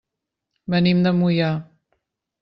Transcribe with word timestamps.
Venim 0.73 1.03
de 1.07 1.11
Moià. 1.17 1.51